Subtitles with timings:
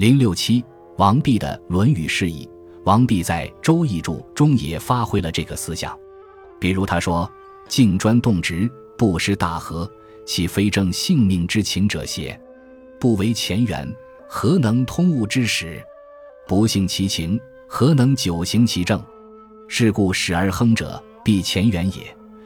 [0.00, 0.64] 零六七，
[0.96, 2.46] 王弼的《论语释义》。
[2.86, 5.94] 王弼在《周易注》中也发挥了这个思想，
[6.58, 7.30] 比如他说
[7.68, 8.66] ：“静专动直，
[8.96, 9.86] 不失大和，
[10.24, 12.40] 岂非正性命之情者邪？
[12.98, 13.86] 不为前缘，
[14.26, 15.84] 何能通物之始？
[16.48, 17.38] 不信其情，
[17.68, 19.04] 何能久行其正？
[19.68, 22.04] 是故始而亨者，必前缘也；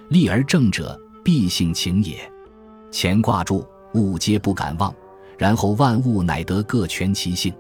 [0.09, 2.19] 立而正者，必性情也。
[2.91, 3.65] 乾卦注，
[3.95, 4.93] 物皆不敢忘，
[5.39, 7.53] 然后万物乃得各全其性。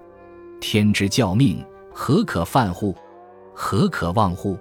[0.61, 1.65] 天之教命。”
[1.97, 2.93] 何可犯乎？
[3.55, 4.59] 何可忘乎？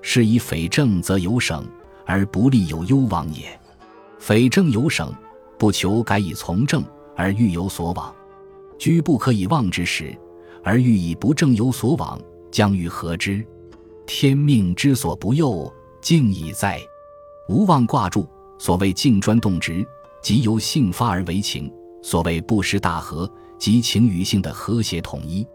[0.00, 1.66] 是以匪正则有省，
[2.06, 3.46] 而不利有攸往也。
[4.20, 5.12] 匪正有省，
[5.58, 6.84] 不求改以从政，
[7.16, 8.14] 而欲有所往。
[8.78, 10.16] 居不可以忘之时，
[10.62, 12.16] 而欲以不正有所往，
[12.52, 13.44] 将欲何之？
[14.06, 15.70] 天命之所不佑，
[16.00, 16.80] 静矣哉！
[17.48, 18.24] 无妄挂注。
[18.56, 19.84] 所谓静专动直，
[20.22, 21.68] 即由性发而为情；
[22.02, 25.46] 所谓不失大和，即情与性的和谐统一。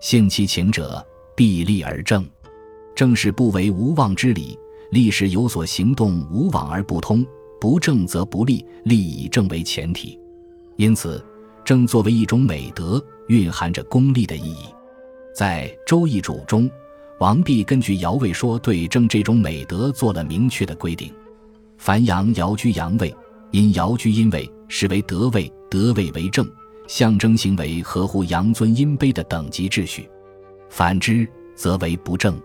[0.00, 1.04] 性其情者，
[1.36, 2.26] 必立而正，
[2.94, 4.58] 正是不为无妄之理。
[4.90, 7.24] 立时有所行动，无往而不通；
[7.60, 10.18] 不正则不立，立以正为前提。
[10.76, 11.24] 因此，
[11.64, 14.66] 正作为一种美德，蕴含着功利的意义。
[15.34, 16.70] 在《周易主》中，
[17.20, 21.10] 王弼根据爻位说，对正这种美德做了明确的规定：
[21.78, 23.14] 凡阳爻居阳位，
[23.52, 26.50] 阴爻居阴位，是为德位，德位为正。
[26.86, 30.08] 象征行为合乎阳尊阴卑的等级秩序，
[30.70, 32.40] 反之则为不正。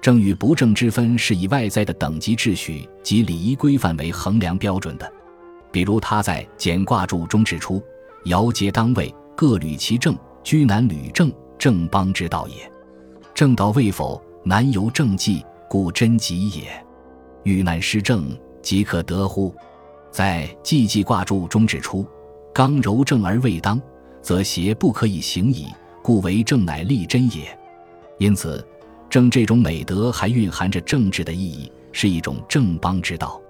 [0.00, 5.12] 正与不正之分是以外在的等级秩序及礼仪规范为衡量标准的。
[5.70, 7.82] 比如他在《简卦注》中指出
[8.24, 12.54] ：“爻皆当位，各履其正，居难履正，正邦之道也。
[13.34, 16.64] 正道未否，难由正纪，故真吉也。
[17.42, 19.54] 遇难失正，即可得乎？”
[20.10, 22.06] 在《季季卦注》中指出。
[22.54, 23.80] 刚柔正而未当，
[24.20, 25.66] 则邪不可以行矣。
[26.02, 27.56] 故为正，乃立真也。
[28.18, 28.66] 因此，
[29.08, 33.40] 正这种美德还蕴含着政治的意义，是一种正邦之道。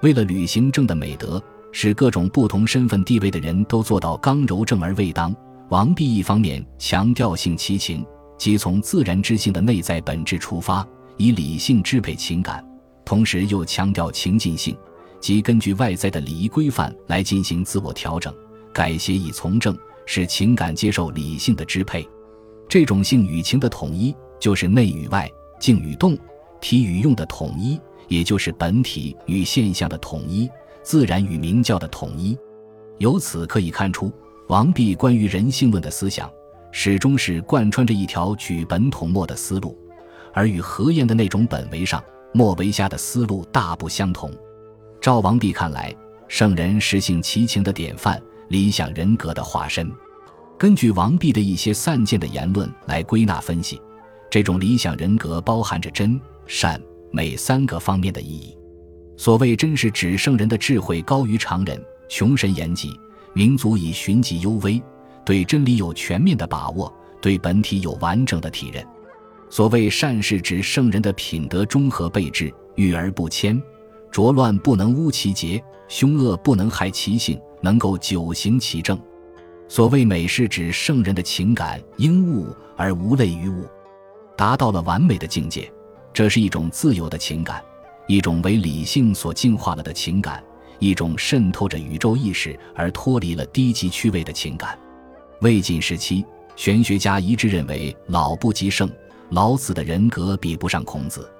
[0.00, 5.34] 为了履行正的美德，使各种不同身份地位的人都做到刚柔正而未当，
[5.68, 8.06] 王弼一方面强调性其情，
[8.38, 10.86] 即从自然之性的内在本质出发，
[11.18, 12.64] 以理性支配情感；
[13.04, 14.74] 同时又强调情境性，
[15.26, 18.32] 即根据外在的礼仪规范来进行自我调整。
[18.72, 22.08] 改邪以从正，使情感接受理性的支配。
[22.68, 25.28] 这种性与情的统一，就是内与外、
[25.58, 26.16] 静与动、
[26.60, 27.76] 体与用的统一，
[28.06, 30.48] 也就是本体与现象的统一、
[30.84, 32.38] 自然与明教的统一。
[32.98, 34.12] 由此可以看出，
[34.46, 36.30] 王弼关于人性论的思想，
[36.70, 39.76] 始终是贯穿着一条举本统末的思路，
[40.32, 42.00] 而与何晏的那种本为上、
[42.32, 44.32] 末为下的思路大不相同。
[45.06, 45.94] 照王弼看来，
[46.26, 48.20] 圣人是性其情的典范。
[48.48, 49.88] 理想人格的化身，
[50.58, 53.80] 根据王弼的一些散见的言论来归纳分析，
[54.28, 58.58] 这种理想人格包含着真、善、美三个方面的意义。
[59.16, 62.92] 所谓真，是指圣人的智慧高于常人，穷神言己，
[63.32, 64.82] 民族以循迹幽微，
[65.24, 68.84] 对真理有全面的把握，对本体有完整的体认。
[69.50, 73.62] 所谓善，是指圣人的品德中和备至，欲而不迁，
[74.16, 77.38] 浊乱不能污其节，凶恶不能害其性。
[77.60, 78.98] 能够久行其正，
[79.68, 82.46] 所谓美是指圣人的情感应物
[82.78, 83.66] 而无类于物，
[84.34, 85.70] 达到了完美的境界。
[86.14, 87.62] 这是一种自由的情感，
[88.06, 90.42] 一种为理性所净化了的情感，
[90.78, 94.78] 一种渗透着宇宙意识而脱离了低级趣味的情感。
[95.42, 96.24] 魏晋时期，
[96.56, 98.90] 玄学家一致认为老不及圣，
[99.28, 101.30] 老子的人格比不上孔子。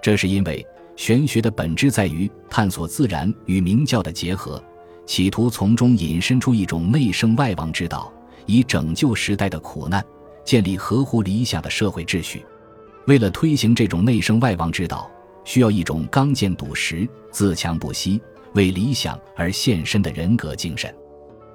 [0.00, 4.62] 这是因为玄学的本质在于探索自然与明教的结合。
[5.06, 8.10] 企图从中引申出一种内圣外王之道，
[8.46, 10.02] 以拯救时代的苦难，
[10.44, 12.44] 建立合乎理想的社会秩序。
[13.06, 15.10] 为了推行这种内圣外王之道，
[15.44, 18.18] 需要一种刚健笃实、自强不息、
[18.54, 20.94] 为理想而献身的人格精神。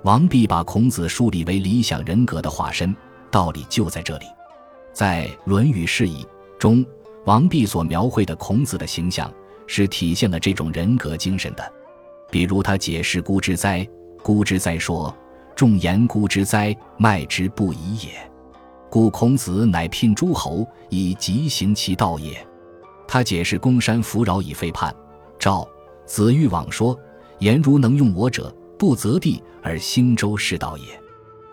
[0.03, 2.95] 王弼把孔子树立为理想人格的化身，
[3.31, 4.25] 道理就在这里。
[4.93, 6.23] 在《论语释义》
[6.59, 6.85] 中，
[7.25, 9.31] 王弼所描绘的孔子的形象，
[9.67, 11.73] 是体现了这种人格精神的。
[12.31, 13.87] 比如他解释“孤之哉
[14.23, 15.15] ”，“孤之哉”说
[15.55, 18.11] ：“众言孤之哉，迈之不已也。
[18.89, 22.45] 故孔子乃聘诸侯以疾行其道也。”
[23.07, 24.95] 他解释“公山弗扰以废叛”，
[25.39, 25.67] 赵
[26.05, 26.97] 子欲往说
[27.39, 30.85] ：“言如能用我者，不择地而兴周是道也。”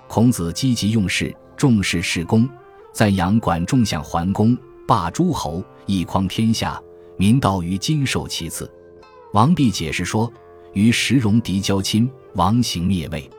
[0.08, 2.48] 孔子积极用事，重视事功，
[2.92, 6.80] 赞扬管仲想桓公，霸诸侯，一匡天下，
[7.16, 8.70] 民道于今受其次。
[9.32, 10.32] 王弼解释说。
[10.72, 13.30] 与石戎狄交亲，王行灭魏。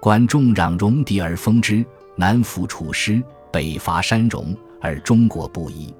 [0.00, 1.84] 管仲攘戎狄而封之，
[2.16, 3.22] 南服楚师，
[3.52, 5.94] 北伐山戎，而中国不夷，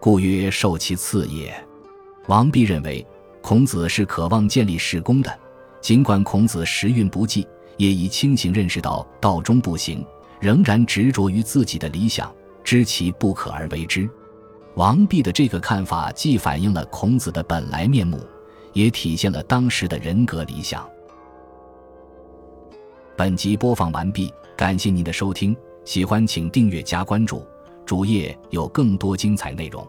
[0.00, 1.54] 故曰受其次也。
[2.26, 3.06] 王弼认为，
[3.40, 5.32] 孔子是渴望建立世功的，
[5.80, 10.04] 尽管孔子时运不济，也已清醒认识到道中不行，
[10.40, 14.10] 仍然执着于自己的理想，知其不可而为之。
[14.76, 18.18] 王弼的这个看法，既反映了孔子的本来面目，
[18.72, 20.88] 也体现了当时的人格理想。
[23.16, 27.46] 本集播放完毕，感谢您的收听，喜欢请订阅加关注，
[27.86, 29.86] 主页有更多精彩内容。